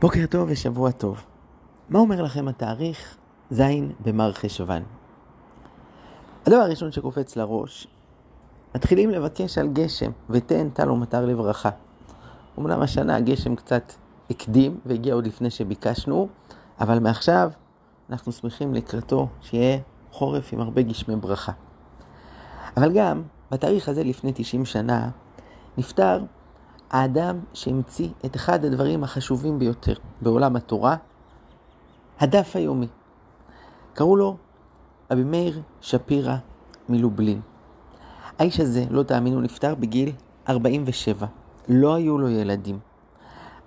[0.00, 1.24] בוקר טוב ושבוע טוב.
[1.88, 3.16] מה אומר לכם התאריך
[3.50, 3.62] ז'
[4.04, 4.82] במר חשוון?
[6.46, 7.86] הדבר הראשון שקופץ לראש,
[8.74, 11.70] מתחילים לבקש על גשם, ותן טל ומטר לברכה.
[12.58, 13.92] אמנם השנה הגשם קצת
[14.30, 16.28] הקדים והגיע עוד לפני שביקשנו,
[16.80, 17.50] אבל מעכשיו
[18.10, 19.78] אנחנו שמחים לקראתו שיהיה
[20.12, 21.52] חורף עם הרבה גשמי ברכה.
[22.76, 25.10] אבל גם בתאריך הזה לפני 90 שנה
[25.78, 26.24] נפטר
[26.90, 30.96] האדם שהמציא את אחד הדברים החשובים ביותר בעולם התורה,
[32.20, 32.88] הדף היומי.
[33.94, 34.36] קראו לו
[35.10, 36.36] רבי מאיר שפירא
[36.88, 37.40] מלובלין.
[38.38, 40.12] האיש הזה, לא תאמינו, נפטר בגיל
[40.48, 41.26] 47.
[41.68, 42.78] לא היו לו ילדים.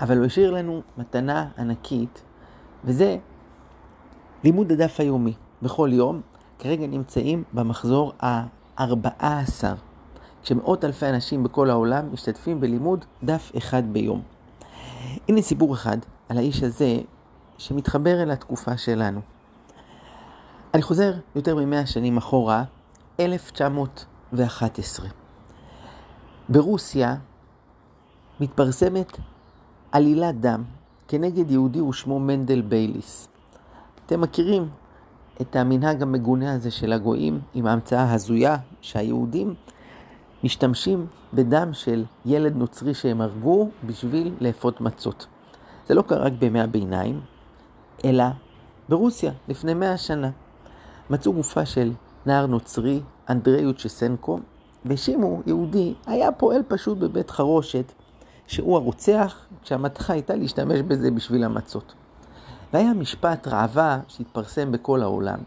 [0.00, 2.22] אבל הוא השאיר לנו מתנה ענקית,
[2.84, 3.16] וזה
[4.44, 5.32] לימוד הדף היומי.
[5.62, 6.20] בכל יום,
[6.58, 9.85] כרגע נמצאים במחזור ה-14.
[10.46, 14.22] כשמאות אלפי אנשים בכל העולם משתתפים בלימוד דף אחד ביום.
[15.28, 15.96] הנה סיפור אחד
[16.28, 16.98] על האיש הזה
[17.58, 19.20] שמתחבר אל התקופה שלנו.
[20.74, 22.64] אני חוזר יותר ממאה שנים אחורה,
[23.20, 25.08] 1911.
[26.48, 27.16] ברוסיה
[28.40, 29.18] מתפרסמת
[29.92, 30.62] עלילת דם
[31.08, 33.28] כנגד יהודי ושמו מנדל בייליס.
[34.06, 34.68] אתם מכירים
[35.40, 39.54] את המנהג המגונה הזה של הגויים עם ההמצאה ההזויה שהיהודים
[40.46, 45.26] משתמשים בדם של ילד נוצרי שהם הרגו בשביל לאפות מצות.
[45.86, 47.20] זה לא קרה רק בימי הביניים,
[48.04, 48.24] אלא
[48.88, 50.30] ברוסיה, לפני מאה שנה.
[51.10, 51.92] מצאו גופה של
[52.26, 54.38] נער נוצרי, אנדרי יוצ'סנקו,
[54.84, 57.92] והאשימו יהודי, היה פועל פשוט בבית חרושת,
[58.46, 61.94] שהוא הרוצח, כשהמטרה הייתה להשתמש בזה בשביל המצות.
[62.72, 65.38] והיה משפט ראווה שהתפרסם בכל העולם.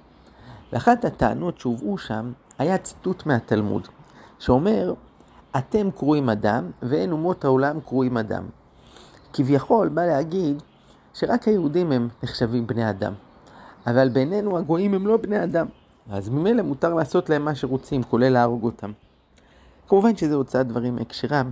[0.73, 3.87] ואחת הטענות שהובאו שם היה ציטוט מהתלמוד.
[4.39, 4.93] שאומר,
[5.57, 8.43] אתם קרויים אדם ואין אומות העולם קרויים אדם.
[9.33, 10.61] כביכול בא להגיד
[11.13, 13.13] שרק היהודים הם נחשבים בני אדם,
[13.87, 15.65] אבל בינינו הגויים הם לא בני אדם,
[16.09, 18.91] אז ממילא מותר לעשות להם מה שרוצים, כולל להרוג אותם.
[19.87, 21.51] כמובן שזה הוצאת דברים מהקשרם.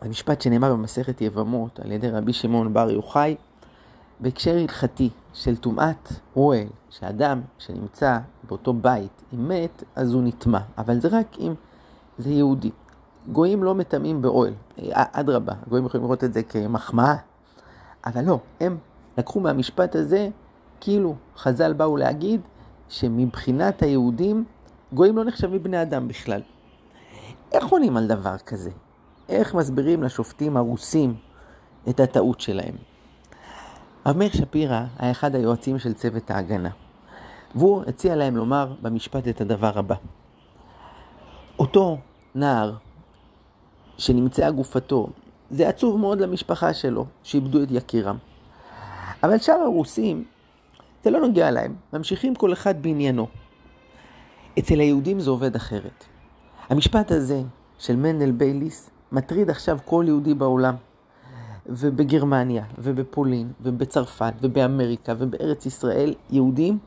[0.00, 3.36] המשפט שנאמר במסכת יבמות על ידי רבי שמעון בר יוחאי,
[4.20, 8.18] בהקשר הלכתי של טומאת אוהל, שאדם שנמצא
[8.48, 11.54] באותו בית, אם מת, אז הוא נטמע, אבל זה רק אם
[12.20, 12.70] זה יהודי.
[13.32, 14.54] גויים לא מטמאים באוהל,
[14.92, 17.14] אדרבה, גויים יכולים לראות את זה כמחמאה,
[18.06, 18.78] אבל לא, הם
[19.18, 20.28] לקחו מהמשפט הזה,
[20.80, 22.40] כאילו חז"ל באו להגיד
[22.88, 24.44] שמבחינת היהודים,
[24.92, 26.42] גויים לא נחשבים בני אדם בכלל.
[27.52, 28.70] איך עונים על דבר כזה?
[29.28, 31.14] איך מסבירים לשופטים הרוסים
[31.88, 32.74] את הטעות שלהם?
[34.06, 36.70] רב מאיר שפירא היה אחד היועצים של צוות ההגנה,
[37.54, 39.94] והוא הציע להם לומר במשפט את הדבר הבא:
[41.58, 41.98] אותו
[42.34, 42.72] נער
[43.98, 45.08] שנמצאה גופתו,
[45.50, 48.16] זה עצוב מאוד למשפחה שלו, שאיבדו את יקירם.
[49.22, 50.24] אבל שאר הרוסים,
[51.04, 53.26] זה לא נוגע להם, ממשיכים כל אחד בעניינו.
[54.58, 56.04] אצל היהודים זה עובד אחרת.
[56.68, 57.42] המשפט הזה
[57.78, 60.74] של מנדל בייליס מטריד עכשיו כל יהודי בעולם.
[61.66, 66.78] ובגרמניה, ובפולין, ובצרפת, ובאמריקה, ובארץ ישראל, יהודים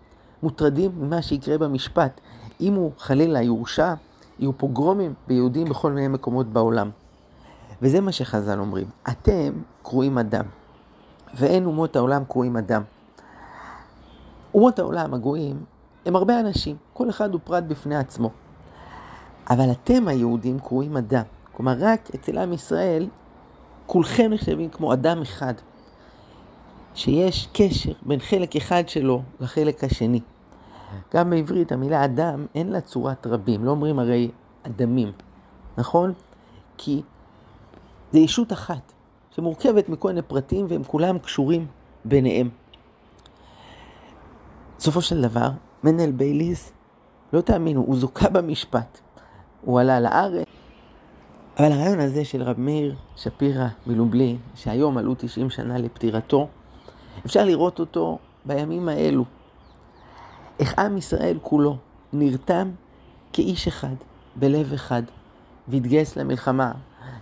[0.44, 2.22] מוטרדים ממה שיקרה במשפט.
[2.62, 3.94] אם הוא חלילה יורשע,
[4.40, 6.90] יהיו פוגרומים ביהודים בכל מיני מקומות בעולם.
[7.82, 10.46] וזה מה שחז"ל אומרים, אתם קרואים אדם,
[11.34, 12.84] ואין אומות העולם קרואים אדם.
[14.54, 15.64] אומות העולם, הגויים,
[16.06, 18.30] הם הרבה אנשים, כל אחד הוא פרט בפני עצמו.
[19.50, 21.24] אבל אתם היהודים קרואים אדם.
[21.52, 23.08] כלומר, רק אצל עם ישראל,
[23.86, 25.54] כולכם נחשבים כמו אדם אחד,
[26.96, 30.20] שיש קשר בין חלק אחד שלו לחלק השני.
[31.14, 34.32] גם בעברית המילה אדם אין לה צורת רבים, לא אומרים הרי
[34.64, 35.12] אדמים,
[35.78, 36.14] נכון?
[36.78, 37.02] כי
[38.12, 38.94] זה ישות אחת
[39.32, 41.68] שמורכבת מכל מיני פרטים והם כולם קשורים
[42.06, 42.50] ביניהם.
[44.78, 45.50] בסופו של דבר,
[45.84, 46.72] מנהל בייליס,
[47.34, 49.00] לא תאמינו, הוא זוכה במשפט.
[49.62, 50.46] הוא עלה לארץ.
[51.60, 56.48] אבל הרעיון הזה של רב מאיר שפירא מלובלי, שהיום עלו 90 שנה לפטירתו,
[57.26, 59.26] אפשר לראות אותו בימים האלו.
[60.60, 61.78] איך עם ישראל כולו
[62.14, 62.72] נרתם
[63.34, 63.96] כאיש אחד,
[64.36, 65.04] בלב אחד,
[65.68, 66.72] והתגייס למלחמה.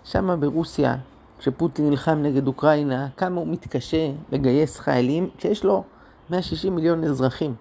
[0.04, 0.96] שם ברוסיה,
[1.40, 5.84] כשפוטין נלחם נגד אוקראינה, כמה הוא מתקשה לגייס חיילים כשיש לו
[6.30, 7.56] 160 מיליון אזרחים.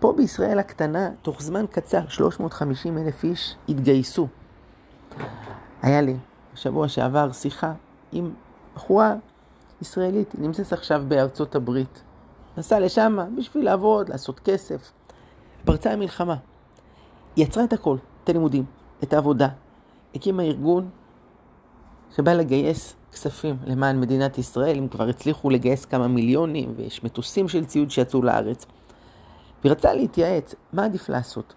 [0.00, 4.28] פה בישראל הקטנה, תוך זמן קצר, 350 אלף איש התגייסו.
[5.82, 6.16] היה לי
[6.54, 7.72] בשבוע שעבר שיחה
[8.12, 8.30] עם
[8.74, 9.14] בחורה
[9.82, 12.02] ישראלית, נמצאת עכשיו בארצות הברית.
[12.56, 14.92] נסע לשם בשביל לעבוד, לעשות כסף.
[15.64, 16.36] פרצה המלחמה.
[17.36, 18.64] היא יצרה את הכל, את הלימודים,
[19.02, 19.48] את העבודה.
[20.14, 20.88] הקימה ארגון
[22.16, 27.64] שבא לגייס כספים למען מדינת ישראל, הם כבר הצליחו לגייס כמה מיליונים, ויש מטוסים של
[27.64, 28.66] ציוד שיצאו לארץ.
[29.62, 31.54] והיא רצתה להתייעץ, מה עדיף לעשות?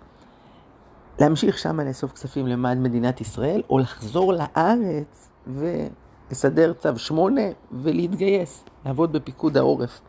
[1.19, 7.42] להמשיך שמה לאסוף כספים למען מדינת ישראל, או לחזור לארץ ולסדר צו 8
[7.72, 10.02] ולהתגייס, לעבוד בפיקוד העורף.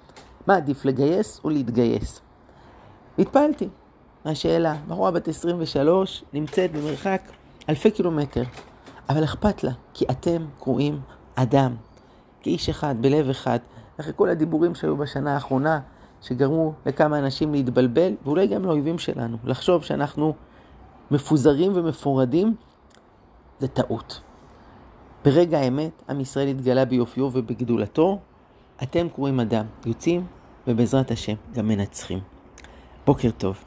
[0.47, 2.21] מה עדיף, לגייס או להתגייס?
[3.19, 3.69] והתפעלתי
[4.25, 7.23] מהשאלה, בחורה בת 23 נמצאת במרחק
[7.69, 8.43] אלפי קילומטר,
[9.09, 11.01] אבל אכפת לה, כי אתם קרואים
[11.35, 11.75] אדם,
[12.43, 13.59] כאיש אחד, בלב אחד,
[14.01, 15.81] אחרי כל הדיבורים שהיו בשנה האחרונה,
[16.23, 20.35] שגרמו לכמה אנשים להתבלבל, ואולי גם לאויבים שלנו, לחשוב שאנחנו
[21.11, 22.55] מפוזרים ומפורדים,
[23.59, 24.21] זה טעות.
[25.25, 28.19] ברגע האמת, עם ישראל התגלה ביופיו ובגדולתו,
[28.83, 30.27] אתם קרואים אדם, יוצאים,
[30.67, 32.19] ובעזרת השם גם מנצחים.
[33.07, 33.65] בוקר טוב.